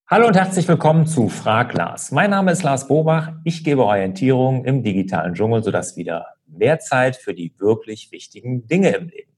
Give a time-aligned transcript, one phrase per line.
[0.08, 2.12] Hallo und herzlich willkommen zu Frag Lars.
[2.12, 3.32] Mein Name ist Lars Bobach.
[3.42, 8.90] Ich gebe Orientierung im digitalen Dschungel, sodass wieder mehr Zeit für die wirklich wichtigen Dinge
[8.90, 9.35] im Leben.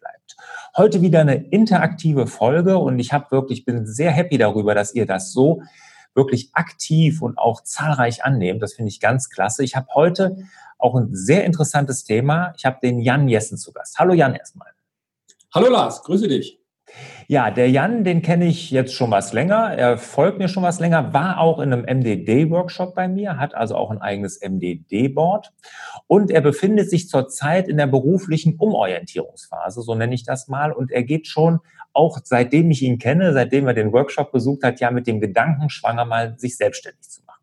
[0.77, 5.07] Heute wieder eine interaktive Folge und ich habe wirklich bin sehr happy darüber, dass ihr
[5.07, 5.63] das so
[6.15, 8.63] wirklich aktiv und auch zahlreich annehmt.
[8.63, 9.65] Das finde ich ganz klasse.
[9.65, 10.37] Ich habe heute
[10.79, 12.53] auch ein sehr interessantes Thema.
[12.57, 13.99] Ich habe den Jan Jessen zu Gast.
[13.99, 14.69] Hallo Jan erstmal.
[15.55, 16.61] Hallo Lars, grüße dich.
[17.27, 19.75] Ja, der Jan, den kenne ich jetzt schon was länger.
[19.77, 23.77] Er folgt mir schon was länger, war auch in einem MDD-Workshop bei mir, hat also
[23.77, 25.53] auch ein eigenes MDD-Board.
[26.07, 30.73] Und er befindet sich zurzeit in der beruflichen Umorientierungsphase, so nenne ich das mal.
[30.73, 31.61] Und er geht schon
[31.93, 35.69] auch seitdem ich ihn kenne, seitdem er den Workshop besucht hat, ja mit dem Gedanken
[35.69, 37.43] schwanger mal sich selbstständig zu machen.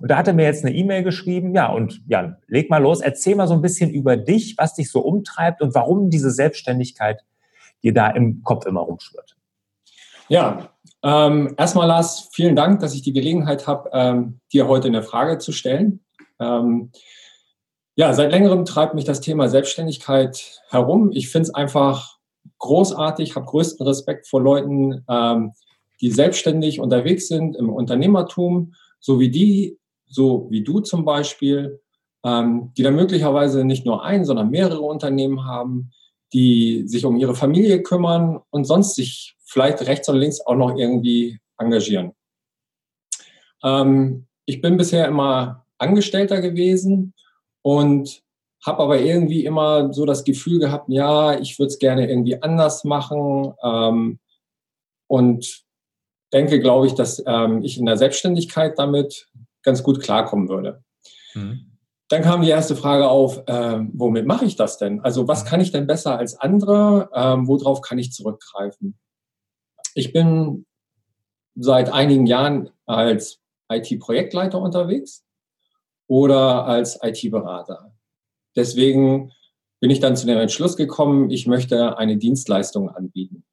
[0.00, 1.54] Und da hat er mir jetzt eine E-Mail geschrieben.
[1.54, 3.00] Ja, und Jan, leg mal los.
[3.00, 7.22] Erzähl mal so ein bisschen über dich, was dich so umtreibt und warum diese Selbstständigkeit
[7.82, 9.36] dir da im Kopf immer rumschwirrt?
[10.28, 10.70] Ja,
[11.02, 15.38] ähm, erstmal Lars, vielen Dank, dass ich die Gelegenheit habe, ähm, dir heute eine Frage
[15.38, 16.04] zu stellen.
[16.38, 16.92] Ähm,
[17.96, 21.10] ja, seit längerem treibt mich das Thema Selbstständigkeit herum.
[21.12, 22.18] Ich finde es einfach
[22.58, 25.52] großartig, habe größten Respekt vor Leuten, ähm,
[26.00, 31.80] die selbstständig unterwegs sind im Unternehmertum, so wie die, so wie du zum Beispiel,
[32.24, 35.90] ähm, die dann möglicherweise nicht nur ein, sondern mehrere Unternehmen haben,
[36.32, 40.76] die sich um ihre Familie kümmern und sonst sich vielleicht rechts und links auch noch
[40.76, 42.12] irgendwie engagieren.
[43.62, 47.14] Ähm, ich bin bisher immer Angestellter gewesen
[47.62, 48.22] und
[48.64, 52.84] habe aber irgendwie immer so das Gefühl gehabt, ja, ich würde es gerne irgendwie anders
[52.84, 54.18] machen ähm,
[55.06, 55.64] und
[56.32, 59.28] denke, glaube ich, dass ähm, ich in der Selbstständigkeit damit
[59.62, 60.84] ganz gut klarkommen würde.
[61.34, 61.69] Mhm.
[62.10, 65.00] Dann kam die erste Frage auf, äh, womit mache ich das denn?
[65.00, 67.08] Also was kann ich denn besser als andere?
[67.14, 68.98] Ähm, worauf kann ich zurückgreifen?
[69.94, 70.66] Ich bin
[71.54, 73.38] seit einigen Jahren als
[73.70, 75.24] IT-Projektleiter unterwegs
[76.08, 77.92] oder als IT-Berater.
[78.56, 79.30] Deswegen
[79.78, 83.44] bin ich dann zu dem Entschluss gekommen, ich möchte eine Dienstleistung anbieten.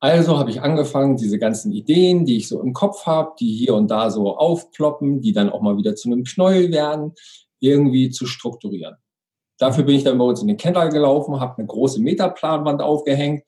[0.00, 3.74] Also habe ich angefangen, diese ganzen Ideen, die ich so im Kopf habe, die hier
[3.74, 7.14] und da so aufploppen, die dann auch mal wieder zu einem Knäuel werden,
[7.58, 8.96] irgendwie zu strukturieren.
[9.58, 13.42] Dafür bin ich dann bei uns in den Keller gelaufen, habe eine große Metaplanwand aufgehängt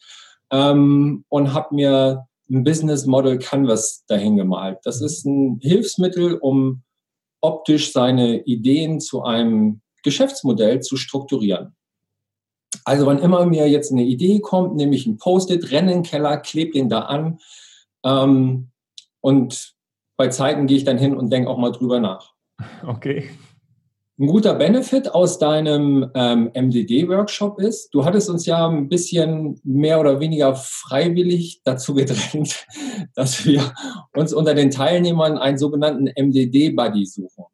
[0.51, 4.79] ähm, und habe mir ein Business Model Canvas dahin gemalt.
[4.83, 6.83] Das ist ein Hilfsmittel, um
[7.41, 11.77] optisch seine Ideen zu einem Geschäftsmodell zu strukturieren.
[12.85, 16.05] Also wann immer mir jetzt eine Idee kommt, nehme ich ein Post-it, renne in den
[16.05, 17.39] Keller, klebe den da an
[18.05, 18.71] ähm,
[19.21, 19.75] und
[20.17, 22.35] bei Zeiten gehe ich dann hin und denke auch mal drüber nach.
[22.87, 23.31] Okay.
[24.19, 29.99] Ein guter Benefit aus deinem ähm, MDD-Workshop ist, du hattest uns ja ein bisschen mehr
[29.99, 32.67] oder weniger freiwillig dazu gedrängt,
[33.15, 33.73] dass wir
[34.15, 37.47] uns unter den Teilnehmern einen sogenannten MDD-Buddy suchen.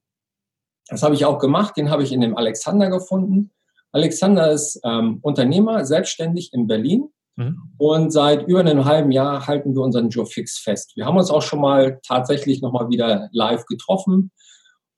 [0.88, 3.52] Das habe ich auch gemacht, den habe ich in dem Alexander gefunden.
[3.96, 7.08] Alexander ist ähm, Unternehmer, selbstständig in Berlin.
[7.36, 7.56] Mhm.
[7.78, 10.92] Und seit über einem halben Jahr halten wir unseren Joe Fix fest.
[10.96, 14.32] Wir haben uns auch schon mal tatsächlich nochmal wieder live getroffen.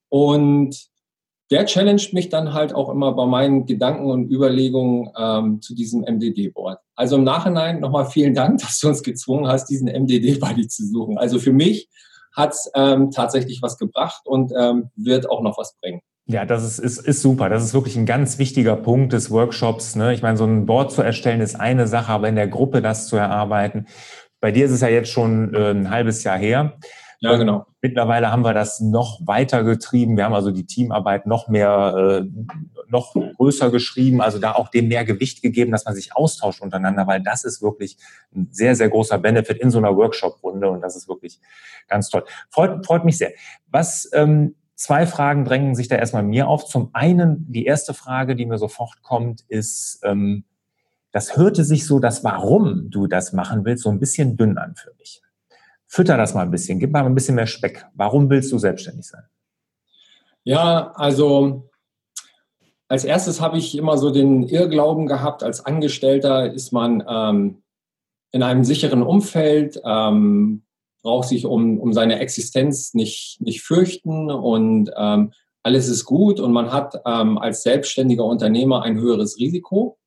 [0.09, 0.77] Und
[1.53, 6.03] der challenged mich dann halt auch immer bei meinen Gedanken und Überlegungen ähm, zu diesem
[6.03, 6.81] MDD-Board.
[6.97, 11.19] Also im Nachhinein nochmal vielen Dank, dass du uns gezwungen hast, diesen MDD-Buddy zu suchen.
[11.19, 11.89] Also für mich
[12.35, 16.03] hat es ähm, tatsächlich was gebracht und ähm, wird auch noch was bringen.
[16.31, 17.49] Ja, das ist, ist, ist super.
[17.49, 19.97] Das ist wirklich ein ganz wichtiger Punkt des Workshops.
[19.97, 20.13] Ne?
[20.13, 23.09] Ich meine, so ein Board zu erstellen ist eine Sache, aber in der Gruppe das
[23.09, 23.87] zu erarbeiten.
[24.39, 26.79] Bei dir ist es ja jetzt schon äh, ein halbes Jahr her.
[27.21, 27.67] Ja, genau.
[27.81, 30.19] Mittlerweile haben wir das noch weiter getrieben.
[30.19, 32.29] Wir haben also die Teamarbeit noch mehr, äh,
[32.89, 37.07] noch größer geschrieben, also da auch dem mehr Gewicht gegeben, dass man sich austauscht untereinander,
[37.07, 37.97] weil das ist wirklich
[38.37, 41.41] ein sehr, sehr großer Benefit in so einer Workshop-Runde und das ist wirklich
[41.89, 42.25] ganz toll.
[42.51, 43.33] Freut, freut mich sehr.
[43.67, 46.65] Was, ähm, zwei Fragen drängen sich da erstmal mir auf.
[46.65, 50.45] Zum einen, die erste Frage, die mir sofort kommt, ist, ähm,
[51.11, 54.77] das hörte sich so, das Warum du das machen willst, so ein bisschen dünn an
[54.77, 55.21] für mich.
[55.87, 57.87] Fütter das mal ein bisschen, gib mal ein bisschen mehr Speck.
[57.95, 59.25] Warum willst du selbstständig sein?
[60.45, 61.69] Ja, also
[62.87, 67.63] als erstes habe ich immer so den Irrglauben gehabt, als Angestellter ist man ähm,
[68.31, 70.63] in einem sicheren Umfeld, ähm,
[71.03, 76.53] braucht sich um, um seine Existenz nicht, nicht fürchten und ähm, alles ist gut und
[76.53, 79.99] man hat ähm, als selbstständiger Unternehmer ein höheres Risiko.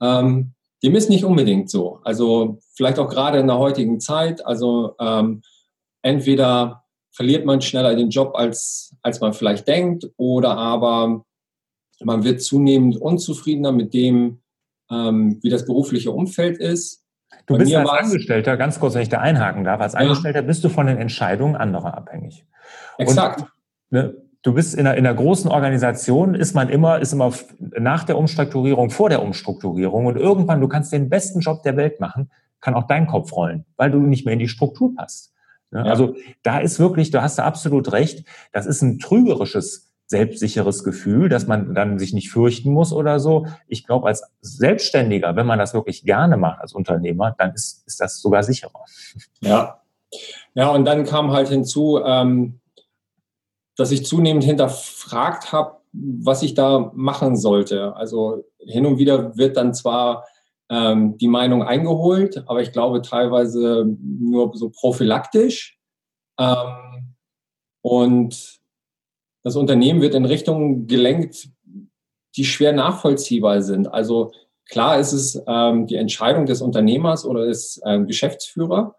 [0.00, 2.00] Ähm, dem ist nicht unbedingt so.
[2.04, 4.44] Also vielleicht auch gerade in der heutigen Zeit.
[4.46, 5.42] Also ähm,
[6.02, 11.24] entweder verliert man schneller den Job, als, als man vielleicht denkt, oder aber
[12.02, 14.40] man wird zunehmend unzufriedener mit dem,
[14.90, 16.99] ähm, wie das berufliche Umfeld ist.
[17.46, 20.46] Du Bei bist als Angestellter, ganz kurz, wenn ich da einhaken darf, als Angestellter ja.
[20.46, 22.44] bist du von den Entscheidungen anderer abhängig.
[22.98, 23.40] Exakt.
[23.40, 23.48] Und,
[23.90, 28.04] ne, du bist in einer, in einer großen Organisation, ist man immer, ist immer nach
[28.04, 32.30] der Umstrukturierung, vor der Umstrukturierung und irgendwann, du kannst den besten Job der Welt machen,
[32.60, 35.32] kann auch dein Kopf rollen, weil du nicht mehr in die Struktur passt.
[35.72, 35.90] Ja, ja.
[35.90, 41.28] Also da ist wirklich, du hast da absolut recht, das ist ein trügerisches, selbstsicheres Gefühl,
[41.28, 43.46] dass man dann sich nicht fürchten muss oder so.
[43.68, 48.00] Ich glaube, als Selbstständiger, wenn man das wirklich gerne macht als Unternehmer, dann ist, ist
[48.00, 48.84] das sogar sicherer.
[49.40, 49.80] Ja.
[50.54, 52.58] Ja, und dann kam halt hinzu, ähm,
[53.76, 57.94] dass ich zunehmend hinterfragt habe, was ich da machen sollte.
[57.94, 60.26] Also hin und wieder wird dann zwar
[60.68, 65.78] ähm, die Meinung eingeholt, aber ich glaube teilweise nur so prophylaktisch.
[66.36, 67.14] Ähm,
[67.82, 68.59] und
[69.42, 71.48] das Unternehmen wird in Richtungen gelenkt,
[72.36, 73.92] die schwer nachvollziehbar sind.
[73.92, 74.32] Also
[74.68, 78.92] klar ist es ähm, die Entscheidung des Unternehmers oder des ähm, Geschäftsführers.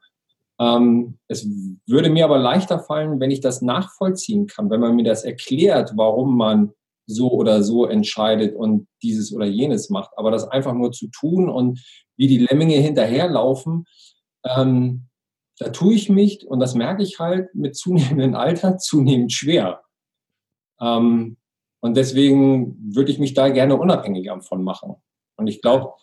[0.59, 1.47] Ähm, es
[1.87, 5.93] würde mir aber leichter fallen, wenn ich das nachvollziehen kann, wenn man mir das erklärt,
[5.95, 6.73] warum man
[7.07, 10.11] so oder so entscheidet und dieses oder jenes macht.
[10.17, 11.79] Aber das einfach nur zu tun und
[12.15, 13.85] wie die Lemminge hinterherlaufen,
[14.45, 15.07] ähm,
[15.57, 19.81] da tue ich mich, und das merke ich halt mit zunehmendem Alter, zunehmend schwer.
[20.81, 21.37] Ähm,
[21.79, 24.95] und deswegen würde ich mich da gerne unabhängiger von machen.
[25.35, 25.93] Und ich glaube,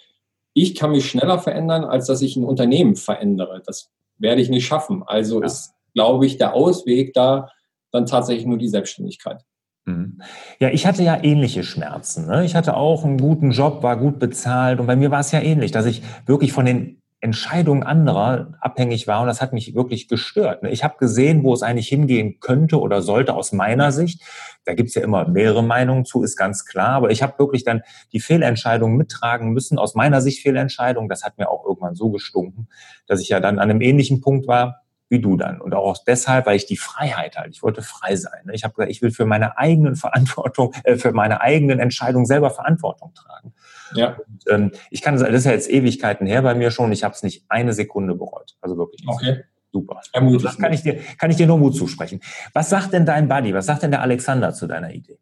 [0.55, 3.63] ich kann mich schneller verändern, als dass ich ein Unternehmen verändere.
[3.65, 5.05] Das werde ich nicht schaffen.
[5.07, 5.47] Also ja.
[5.47, 7.49] ist, glaube ich, der Ausweg da
[7.93, 9.45] dann tatsächlich nur die Selbstständigkeit.
[9.87, 10.21] Mhm.
[10.59, 12.27] Ja, ich hatte ja ähnliche Schmerzen.
[12.27, 12.45] Ne?
[12.45, 15.41] Ich hatte auch einen guten Job, war gut bezahlt und bei mir war es ja
[15.41, 20.07] ähnlich, dass ich wirklich von den Entscheidungen anderer abhängig war und das hat mich wirklich
[20.07, 20.63] gestört.
[20.63, 20.71] Ne?
[20.71, 24.23] Ich habe gesehen, wo es eigentlich hingehen könnte oder sollte aus meiner Sicht.
[24.65, 26.91] Da gibt's ja immer mehrere Meinungen zu, ist ganz klar.
[26.91, 27.83] Aber ich habe wirklich dann
[28.13, 29.79] die Fehlentscheidungen mittragen müssen.
[29.79, 31.09] Aus meiner Sicht Fehlentscheidungen.
[31.09, 32.69] Das hat mir auch irgendwann so gestunken,
[33.09, 35.61] dass ich ja dann an einem ähnlichen Punkt war wie du dann.
[35.61, 38.43] Und auch deshalb, weil ich die Freiheit halt, ich wollte frei sein.
[38.45, 38.55] Ne?
[38.55, 42.51] Ich habe gesagt, ich will für meine eigenen Verantwortung, äh, für meine eigenen Entscheidungen selber
[42.51, 43.55] Verantwortung tragen.
[43.95, 44.17] Ja.
[44.17, 46.93] Und, ähm, ich kann, das ist ja jetzt Ewigkeiten her bei mir schon.
[46.93, 48.57] Ich habe es nicht eine Sekunde bereut.
[48.61, 49.03] Also wirklich.
[49.07, 49.45] Okay.
[49.71, 50.01] Super.
[50.13, 52.21] Also das kann ich dir, kann ich dir nur Mut zusprechen.
[52.55, 53.53] Was sagt denn dein Buddy?
[53.53, 55.19] Was sagt denn der Alexander zu deiner Idee?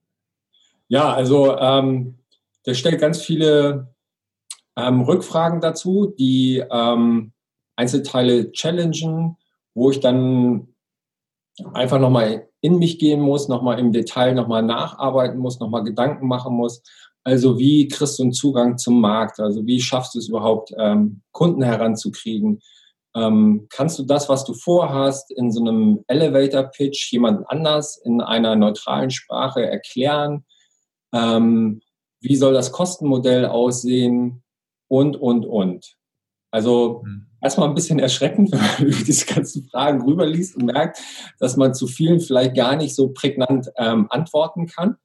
[0.89, 2.19] Ja, also ähm,
[2.65, 3.93] der stellt ganz viele
[4.77, 7.33] ähm, Rückfragen dazu, die ähm,
[7.75, 9.37] Einzelteile challengen,
[9.77, 10.69] wo ich dann
[11.75, 16.55] einfach nochmal in mich gehen muss, nochmal im Detail nochmal nacharbeiten muss, nochmal Gedanken machen
[16.55, 16.83] muss.
[17.25, 19.39] Also wie kriegst du einen Zugang zum Markt?
[19.39, 22.63] Also wie schaffst du es überhaupt, ähm, Kunden heranzukriegen?
[23.15, 28.57] Ähm, kannst du das, was du vorhast, in so einem Elevator-Pitch jemand anders in einer
[28.57, 30.47] neutralen Sprache erklären?
[31.13, 31.83] Ähm,
[32.21, 34.43] wie soll das Kostenmodell aussehen?
[34.89, 35.97] Und, und, und.
[36.51, 37.27] Also mhm.
[37.47, 40.99] Erstmal ein bisschen erschreckend, wenn man über diese ganzen Fragen rüberliest und merkt,
[41.39, 44.97] dass man zu vielen vielleicht gar nicht so prägnant ähm, antworten kann.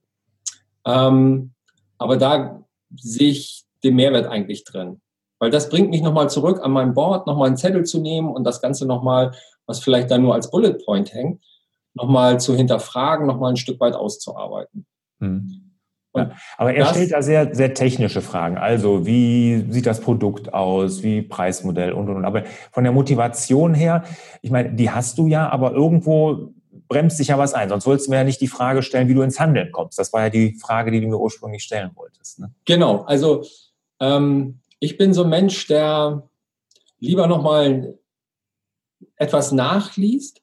[0.86, 1.52] Ähm,
[2.00, 2.64] aber da
[2.96, 5.02] sehe ich den Mehrwert eigentlich drin.
[5.40, 8.44] Weil das bringt mich nochmal zurück an mein Board, nochmal einen Zettel zu nehmen und
[8.44, 9.32] das Ganze nochmal,
[9.66, 11.44] was vielleicht da nur als Bullet Point hängt,
[11.94, 14.86] nochmal zu hinterfragen, nochmal ein Stück weit auszuarbeiten.
[15.20, 15.61] Mhm.
[16.14, 18.58] Ja, aber er stellt da sehr, sehr technische Fragen.
[18.58, 21.04] Also, wie sieht das Produkt aus?
[21.04, 22.26] Wie Preismodell und, und, und.
[22.26, 24.04] Aber von der Motivation her,
[24.42, 26.54] ich meine, die hast du ja, aber irgendwo
[26.90, 27.70] bremst sich ja was ein.
[27.70, 29.98] Sonst wolltest du mir ja nicht die Frage stellen, wie du ins Handeln kommst.
[29.98, 32.40] Das war ja die Frage, die du mir ursprünglich stellen wolltest.
[32.40, 32.52] Ne?
[32.66, 33.04] Genau.
[33.04, 33.46] Also,
[34.02, 36.28] ähm, ich bin so ein Mensch, der
[37.00, 37.98] lieber nochmal
[39.16, 40.42] etwas nachliest,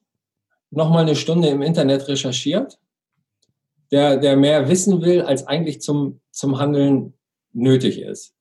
[0.70, 2.78] nochmal eine Stunde im Internet recherchiert
[3.90, 7.14] der, der mehr wissen will, als eigentlich zum, zum Handeln
[7.52, 8.34] nötig ist.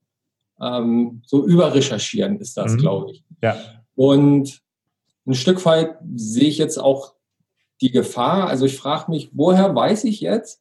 [0.60, 2.78] Ähm, so überrecherchieren ist das, mhm.
[2.78, 3.24] glaube ich.
[3.42, 3.56] Ja.
[3.94, 4.60] Und
[5.26, 7.14] ein Stück weit sehe ich jetzt auch
[7.80, 8.48] die Gefahr.
[8.48, 10.60] Also ich frage mich, woher weiß ich jetzt,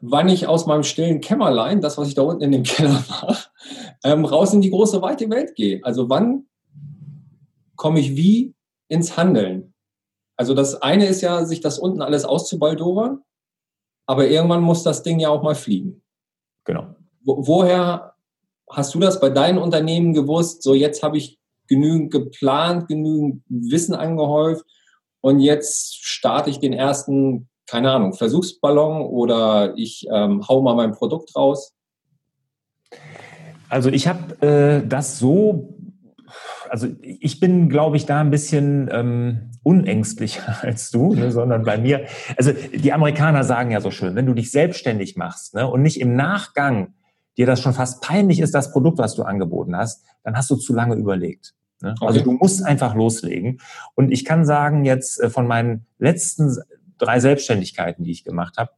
[0.00, 3.36] wann ich aus meinem stillen Kämmerlein, das, was ich da unten in dem Keller mache,
[4.04, 5.80] ähm, raus in die große, weite Welt gehe.
[5.82, 6.46] Also wann
[7.76, 8.54] komme ich wie
[8.88, 9.74] ins Handeln?
[10.36, 13.22] Also das eine ist ja, sich das unten alles auszubaldowern.
[14.06, 16.02] Aber irgendwann muss das Ding ja auch mal fliegen.
[16.64, 16.94] Genau.
[17.24, 18.14] Wo, woher
[18.70, 20.62] hast du das bei deinen Unternehmen gewusst?
[20.62, 24.64] So, jetzt habe ich genügend geplant, genügend Wissen angehäuft
[25.20, 30.92] und jetzt starte ich den ersten, keine Ahnung, Versuchsballon oder ich ähm, hau mal mein
[30.92, 31.72] Produkt raus?
[33.70, 35.74] Also ich habe äh, das so
[36.74, 41.78] also ich bin, glaube ich, da ein bisschen ähm, unängstlicher als du, ne, sondern bei
[41.78, 45.82] mir, also die Amerikaner sagen ja so schön, wenn du dich selbstständig machst ne, und
[45.82, 46.94] nicht im Nachgang
[47.38, 50.56] dir das schon fast peinlich ist, das Produkt, was du angeboten hast, dann hast du
[50.56, 51.54] zu lange überlegt.
[51.80, 51.90] Ne?
[51.90, 52.12] Also okay.
[52.12, 53.60] Also du musst einfach loslegen.
[53.94, 56.56] Und ich kann sagen, jetzt äh, von meinen letzten
[56.98, 58.72] drei Selbstständigkeiten, die ich gemacht habe,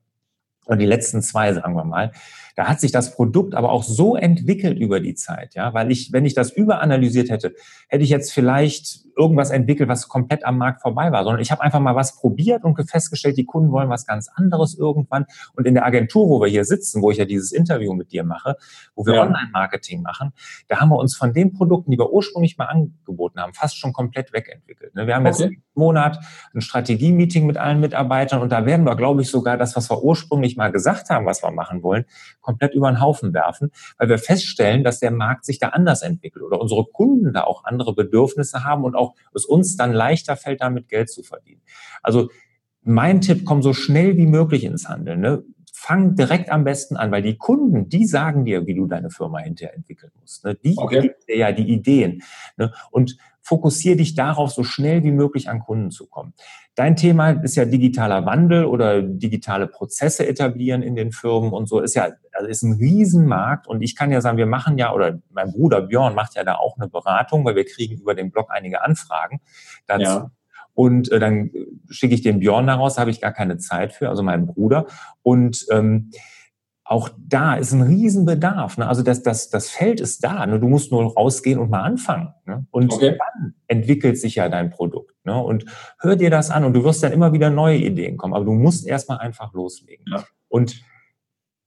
[0.67, 2.13] oder die letzten zwei, sagen wir mal,
[2.57, 6.11] da hat sich das Produkt aber auch so entwickelt über die Zeit, ja, weil ich,
[6.13, 7.55] wenn ich das überanalysiert hätte,
[7.89, 11.63] hätte ich jetzt vielleicht irgendwas entwickelt, was komplett am Markt vorbei war, sondern ich habe
[11.63, 15.27] einfach mal was probiert und festgestellt, die Kunden wollen was ganz anderes irgendwann.
[15.55, 18.25] Und in der Agentur, wo wir hier sitzen, wo ich ja dieses Interview mit dir
[18.25, 18.57] mache,
[18.95, 19.23] wo wir ja.
[19.23, 20.33] Online-Marketing machen,
[20.69, 23.93] da haben wir uns von den Produkten, die wir ursprünglich mal angeboten haben, fast schon
[23.93, 24.95] komplett wegentwickelt.
[24.95, 25.07] Ne?
[25.07, 25.43] Wir haben okay.
[25.43, 26.21] jetzt im Monat
[26.55, 30.03] ein Strategie-Meeting mit allen Mitarbeitern und da werden wir, glaube ich, sogar das, was wir
[30.03, 32.05] ursprünglich mal gesagt haben, was wir machen wollen,
[32.47, 36.45] komplett über den Haufen werfen, weil wir feststellen, dass der Markt sich da anders entwickelt
[36.45, 40.61] oder unsere Kunden da auch andere Bedürfnisse haben und auch es uns dann leichter fällt,
[40.61, 41.61] damit Geld zu verdienen.
[42.03, 42.31] Also
[42.83, 45.21] mein Tipp, komm so schnell wie möglich ins Handeln.
[45.21, 45.43] Ne?
[45.73, 49.39] Fang direkt am besten an, weil die Kunden, die sagen dir, wie du deine Firma
[49.41, 50.45] hinterher entwickeln musst.
[50.45, 50.55] Ne?
[50.55, 51.01] Die okay.
[51.01, 52.23] geben dir ja die Ideen.
[52.57, 52.73] Ne?
[52.93, 56.35] Und fokussiere dich darauf, so schnell wie möglich an Kunden zu kommen.
[56.75, 61.79] Dein Thema ist ja digitaler Wandel oder digitale Prozesse etablieren in den Firmen und so
[61.79, 65.21] ist ja also ist ein Riesenmarkt und ich kann ja sagen, wir machen ja oder
[65.31, 68.49] mein Bruder Björn macht ja da auch eine Beratung, weil wir kriegen über den Blog
[68.51, 69.41] einige Anfragen
[69.87, 70.03] dazu.
[70.03, 70.31] Ja.
[70.75, 71.51] Und äh, dann
[71.89, 74.87] schicke ich den Björn daraus, habe ich gar keine Zeit für, also meinen Bruder.
[75.23, 76.11] Und ähm,
[76.89, 78.79] auch da ist ein Riesenbedarf.
[78.79, 78.87] Ne?
[78.87, 80.47] Also das, das, das Feld ist da.
[80.47, 80.61] Ne?
[80.61, 82.33] Du musst nur rausgehen und mal anfangen.
[82.47, 82.65] Ne?
[82.71, 83.19] Und okay.
[83.19, 85.13] dann entwickelt sich ja dein Produkt.
[85.25, 85.37] Ne?
[85.37, 85.65] Und
[85.99, 88.35] hör dir das an und du wirst dann immer wieder neue Ideen kommen.
[88.35, 90.05] Aber du musst erstmal einfach loslegen.
[90.09, 90.25] Ja.
[90.49, 90.81] Und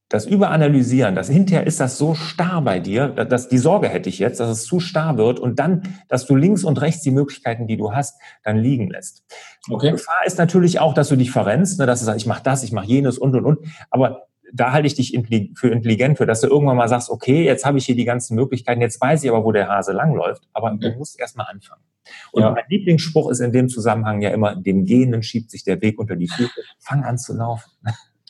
[0.07, 4.17] das Überanalysieren, das hinterher ist das so starr bei dir, dass die Sorge hätte ich
[4.17, 7.67] jetzt, dass es zu starr wird und dann, dass du links und rechts die Möglichkeiten,
[7.67, 9.23] die du hast, dann liegen lässt.
[9.69, 9.88] Okay.
[9.88, 12.41] Die Gefahr ist natürlich auch, dass du dich verrennst, ne, dass du sagst, ich mache
[12.41, 13.59] das, ich mache jenes und und und.
[13.91, 15.18] Aber da halte ich dich
[15.56, 18.36] für intelligent für, dass du irgendwann mal sagst, okay, jetzt habe ich hier die ganzen
[18.36, 21.84] Möglichkeiten, jetzt weiß ich aber, wo der Hase langläuft, aber du musst erstmal anfangen.
[22.32, 22.51] Und ja.
[22.51, 26.15] mein Lieblingsspruch ist in dem Zusammenhang ja immer, dem Gehenden schiebt sich der Weg unter
[26.15, 27.70] die Füße, fang an zu laufen.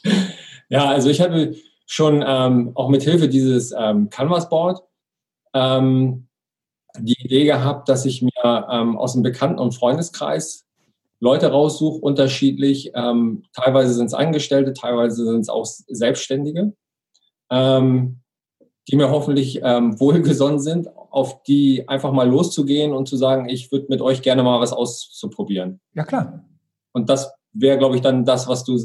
[0.71, 1.55] Ja, also ich habe
[1.87, 4.83] schon ähm, auch mit Hilfe dieses ähm, Canvas Board
[5.55, 6.27] ähm,
[6.97, 10.68] die Idee gehabt, dass ich mir ähm, aus dem Bekannten- und Freundeskreis
[11.19, 12.91] Leute raussuche, unterschiedlich.
[12.95, 16.73] Ähm, teilweise sind es Angestellte, teilweise sind es auch Selbstständige,
[17.51, 18.21] ähm,
[18.87, 23.71] die mir hoffentlich ähm, wohlgesonnen sind, auf die einfach mal loszugehen und zu sagen, ich
[23.71, 25.81] würde mit euch gerne mal was auszuprobieren.
[25.93, 26.45] Ja, klar.
[26.93, 28.79] Und das wäre, glaube ich, dann das, was du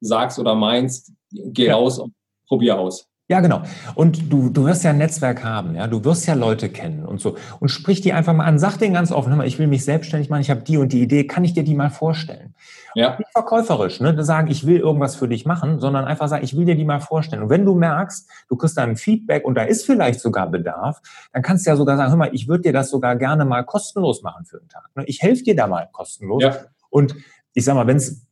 [0.00, 1.12] sagst oder meinst.
[1.30, 1.76] Geh ja.
[1.76, 2.14] raus und
[2.46, 3.06] probier aus.
[3.30, 3.60] Ja, genau.
[3.94, 5.86] Und du, du wirst ja ein Netzwerk haben, ja.
[5.86, 7.36] Du wirst ja Leute kennen und so.
[7.60, 8.58] Und sprich die einfach mal an.
[8.58, 10.94] Sag denen ganz offen, hör mal, ich will mich selbstständig machen, ich habe die und
[10.94, 12.54] die Idee, kann ich dir die mal vorstellen?
[12.94, 13.18] Ja.
[13.18, 14.24] Nicht verkäuferisch, ne?
[14.24, 17.00] Sagen, ich will irgendwas für dich machen, sondern einfach sagen, ich will dir die mal
[17.00, 17.42] vorstellen.
[17.42, 21.02] Und wenn du merkst, du kriegst dann Feedback und da ist vielleicht sogar Bedarf,
[21.34, 23.62] dann kannst du ja sogar sagen, hör mal, ich würde dir das sogar gerne mal
[23.62, 24.88] kostenlos machen für einen Tag.
[24.94, 25.04] Ne?
[25.04, 26.42] Ich helfe dir da mal kostenlos.
[26.42, 26.56] Ja.
[26.88, 27.14] Und
[27.52, 28.26] ich sag mal, wenn es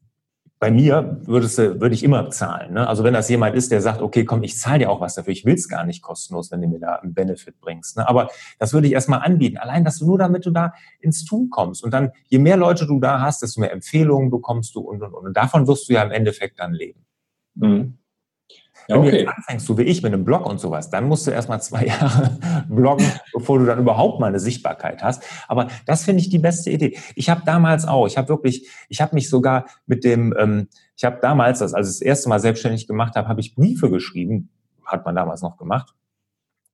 [0.58, 2.74] bei mir würdest du, würde ich immer zahlen.
[2.74, 2.88] Ne?
[2.88, 5.32] Also wenn das jemand ist, der sagt, okay, komm, ich zahle dir auch was dafür,
[5.32, 7.98] ich will es gar nicht kostenlos, wenn du mir da einen Benefit bringst.
[7.98, 8.08] Ne?
[8.08, 9.58] Aber das würde ich erstmal anbieten.
[9.58, 11.84] Allein, dass du nur damit du da ins Tun kommst.
[11.84, 15.12] Und dann, je mehr Leute du da hast, desto mehr Empfehlungen bekommst du und und
[15.12, 15.26] und.
[15.26, 17.04] Und davon wirst du ja im Endeffekt dann leben.
[17.54, 17.98] Mhm.
[18.88, 19.12] Ja, okay.
[19.12, 21.60] Wenn du anfängst, so wie ich, mit einem Blog und sowas, dann musst du erstmal
[21.60, 22.38] zwei Jahre
[22.68, 25.24] bloggen, bevor du dann überhaupt mal eine Sichtbarkeit hast.
[25.48, 26.96] Aber das finde ich die beste Idee.
[27.14, 31.04] Ich habe damals auch, ich habe wirklich, ich habe mich sogar mit dem, ähm, ich
[31.04, 34.50] habe damals, als ich das erste Mal selbstständig gemacht habe, habe ich Briefe geschrieben,
[34.84, 35.94] hat man damals noch gemacht,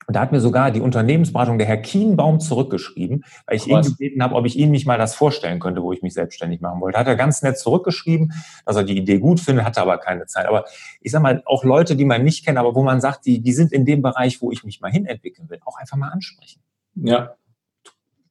[0.07, 4.23] und da hat mir sogar die Unternehmensberatung der Herr Kienbaum zurückgeschrieben, weil ich ihn gebeten
[4.23, 6.99] habe, ob ich ihm nicht mal das vorstellen könnte, wo ich mich selbstständig machen wollte.
[6.99, 8.33] Hat er ganz nett zurückgeschrieben,
[8.67, 10.47] dass er die Idee gut findet, hatte aber keine Zeit.
[10.47, 10.65] Aber
[11.01, 13.53] ich sage mal, auch Leute, die man nicht kennt, aber wo man sagt, die, die
[13.53, 16.61] sind in dem Bereich, wo ich mich mal hinentwickeln will, auch einfach mal ansprechen.
[16.95, 17.35] Ja.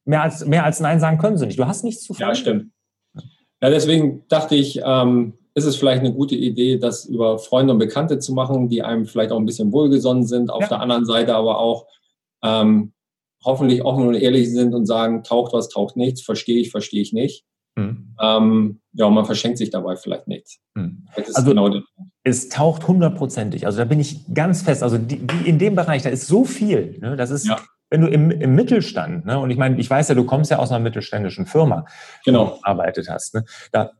[0.05, 1.59] Mehr als, mehr als Nein sagen können sie nicht.
[1.59, 2.35] Du hast nichts zu verlieren.
[2.35, 2.71] Ja, stimmt.
[3.61, 7.79] Ja, deswegen dachte ich, ähm, ist es vielleicht eine gute Idee, das über Freunde und
[7.79, 10.67] Bekannte zu machen, die einem vielleicht auch ein bisschen wohlgesonnen sind, auf ja.
[10.67, 11.87] der anderen Seite aber auch
[12.43, 12.93] ähm,
[13.43, 17.11] hoffentlich offen und ehrlich sind und sagen, taucht was, taucht nichts, verstehe ich, verstehe ich
[17.11, 17.45] nicht.
[17.75, 18.15] Mhm.
[18.21, 20.59] Ähm, ja, und man verschenkt sich dabei vielleicht nichts.
[20.75, 21.07] Mhm.
[21.15, 21.69] Also genau
[22.23, 23.65] es taucht hundertprozentig.
[23.65, 24.83] Also da bin ich ganz fest.
[24.83, 26.97] Also die, die in dem Bereich, da ist so viel.
[26.99, 27.15] Ne?
[27.15, 27.59] Das ist, ja.
[27.89, 29.39] wenn du im, im Mittelstand, ne?
[29.39, 31.85] und ich meine, ich weiß ja, du kommst ja aus einer mittelständischen Firma,
[32.23, 32.45] genau.
[32.45, 33.33] wo du gearbeitet hast.
[33.33, 33.45] Ne?
[33.71, 33.91] Da,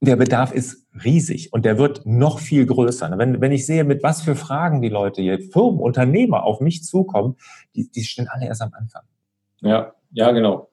[0.00, 3.10] der Bedarf ist riesig und der wird noch viel größer.
[3.18, 6.84] Wenn, wenn ich sehe, mit was für Fragen die Leute hier, Firmen, Unternehmer auf mich
[6.84, 7.36] zukommen,
[7.74, 9.02] die, die stehen alle erst am Anfang.
[9.60, 10.70] Ja, ja, genau.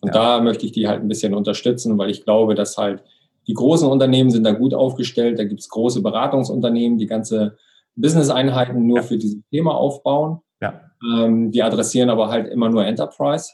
[0.00, 0.36] Und ja.
[0.36, 3.02] da möchte ich die halt ein bisschen unterstützen, weil ich glaube, dass halt
[3.46, 5.38] die großen Unternehmen sind da gut aufgestellt.
[5.38, 7.56] Da gibt es große Beratungsunternehmen, die ganze
[7.96, 9.02] Business-Einheiten nur ja.
[9.02, 10.40] für dieses Thema aufbauen.
[10.60, 10.80] Ja.
[11.02, 13.52] Ähm, die adressieren aber halt immer nur Enterprise.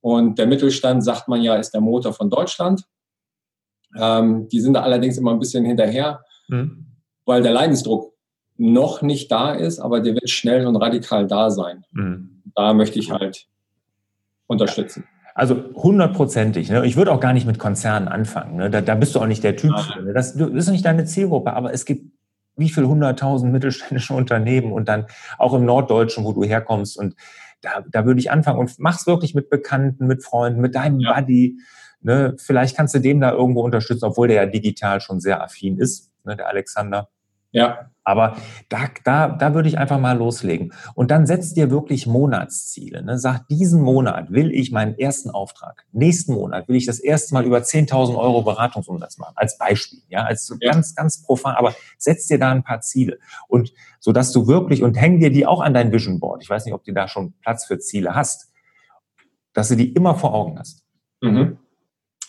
[0.00, 2.84] Und der Mittelstand, sagt man ja, ist der Motor von Deutschland.
[3.98, 6.86] Ähm, die sind da allerdings immer ein bisschen hinterher, mhm.
[7.24, 8.12] weil der Leidensdruck
[8.56, 11.84] noch nicht da ist, aber der wird schnell und radikal da sein.
[11.92, 12.42] Mhm.
[12.54, 13.46] Da möchte ich halt
[14.46, 15.04] unterstützen.
[15.34, 16.70] Also hundertprozentig.
[16.70, 16.84] Ne?
[16.84, 18.56] Ich würde auch gar nicht mit Konzernen anfangen.
[18.56, 18.70] Ne?
[18.70, 20.02] Da, da, bist du auch nicht der Typ für.
[20.02, 20.12] Ne?
[20.12, 22.12] Das, das ist nicht deine Zielgruppe, aber es gibt
[22.56, 25.06] wie viel hunderttausend mittelständische Unternehmen und dann
[25.38, 26.98] auch im Norddeutschen, wo du herkommst.
[26.98, 27.14] Und
[27.62, 31.14] da, da würde ich anfangen und mach's wirklich mit Bekannten, mit Freunden, mit deinem ja.
[31.14, 31.58] Buddy.
[32.02, 35.78] Ne, vielleicht kannst du dem da irgendwo unterstützen, obwohl der ja digital schon sehr affin
[35.78, 37.08] ist, ne, der Alexander.
[37.52, 37.90] Ja.
[38.02, 38.36] Aber
[38.68, 40.72] da, da, da würde ich einfach mal loslegen.
[40.94, 43.04] Und dann setzt dir wirklich Monatsziele.
[43.04, 43.18] Ne?
[43.18, 45.84] Sag, diesen Monat will ich meinen ersten Auftrag.
[45.92, 49.34] Nächsten Monat will ich das erste Mal über 10.000 Euro Beratungsumsatz machen.
[49.36, 50.00] Als Beispiel.
[50.08, 50.72] Ja, als ja.
[50.72, 51.54] ganz, ganz profan.
[51.54, 53.18] Aber setz dir da ein paar Ziele.
[53.46, 56.42] Und so dass du wirklich, und häng dir die auch an dein Vision Board.
[56.42, 58.50] Ich weiß nicht, ob du da schon Platz für Ziele hast.
[59.52, 60.84] Dass du die immer vor Augen hast.
[61.20, 61.58] Mhm.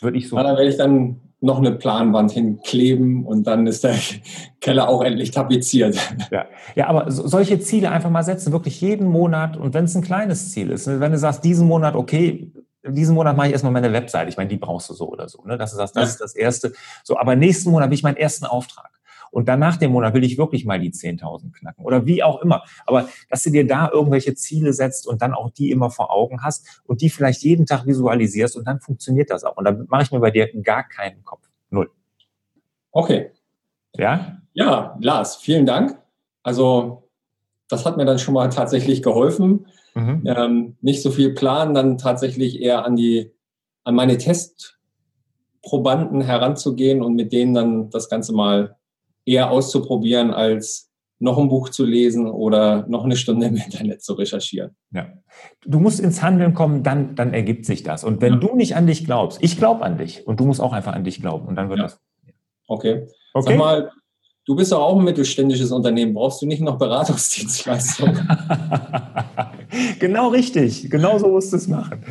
[0.01, 0.35] Würde ich so.
[0.35, 3.95] Ja, da werde ich dann noch eine Planwand hinkleben und dann ist der
[4.61, 5.97] Keller auch endlich tapeziert.
[6.31, 9.95] Ja, ja aber so, solche Ziele einfach mal setzen, wirklich jeden Monat und wenn es
[9.95, 12.51] ein kleines Ziel ist, ne, wenn du sagst, diesen Monat, okay,
[12.87, 15.43] diesen Monat mache ich erstmal meine Website, ich meine, die brauchst du so oder so,
[15.45, 15.57] ne?
[15.57, 16.09] dass du sagst, das ja.
[16.09, 16.73] ist das Erste.
[17.03, 18.89] So, aber nächsten Monat will ich meinen ersten Auftrag.
[19.31, 22.41] Und dann nach dem Monat will ich wirklich mal die 10.000 knacken oder wie auch
[22.41, 22.63] immer.
[22.85, 26.43] Aber dass du dir da irgendwelche Ziele setzt und dann auch die immer vor Augen
[26.43, 29.57] hast und die vielleicht jeden Tag visualisierst und dann funktioniert das auch.
[29.57, 31.47] Und dann mache ich mir bei dir gar keinen Kopf.
[31.69, 31.89] Null.
[32.91, 33.31] Okay.
[33.95, 34.37] Ja?
[34.53, 35.97] Ja, Lars, vielen Dank.
[36.43, 37.09] Also
[37.69, 39.67] das hat mir dann schon mal tatsächlich geholfen.
[39.95, 40.23] Mhm.
[40.25, 43.31] Ähm, nicht so viel planen, dann tatsächlich eher an die,
[43.83, 48.75] an meine Testprobanden heranzugehen und mit denen dann das Ganze mal
[49.25, 54.13] eher auszuprobieren, als noch ein Buch zu lesen oder noch eine Stunde im Internet zu
[54.13, 54.75] recherchieren.
[54.91, 55.07] Ja.
[55.63, 58.03] Du musst ins Handeln kommen, dann, dann ergibt sich das.
[58.03, 58.39] Und wenn ja.
[58.39, 61.03] du nicht an dich glaubst, ich glaube an dich und du musst auch einfach an
[61.03, 61.85] dich glauben und dann wird ja.
[61.85, 61.99] das.
[62.67, 63.07] Okay.
[63.33, 63.51] okay.
[63.51, 63.91] Sag mal,
[64.47, 66.15] du bist doch auch ein mittelständisches Unternehmen.
[66.15, 68.27] Brauchst du nicht noch Beratungsdienstleistungen?
[69.99, 70.89] genau richtig.
[70.89, 72.03] Genau so musst du es machen.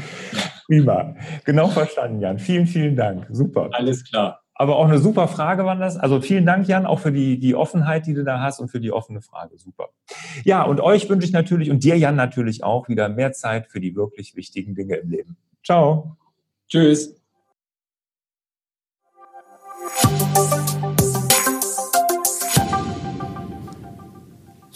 [0.66, 1.16] Prima.
[1.44, 2.38] Genau verstanden, Jan.
[2.38, 3.26] Vielen, vielen Dank.
[3.30, 3.70] Super.
[3.72, 4.39] Alles klar.
[4.60, 5.96] Aber auch eine super Frage war das.
[5.96, 8.78] Also vielen Dank, Jan, auch für die, die Offenheit, die du da hast und für
[8.78, 9.56] die offene Frage.
[9.56, 9.88] Super.
[10.44, 13.80] Ja, und euch wünsche ich natürlich und dir, Jan, natürlich auch wieder mehr Zeit für
[13.80, 15.38] die wirklich wichtigen Dinge im Leben.
[15.64, 16.14] Ciao.
[16.68, 17.16] Tschüss.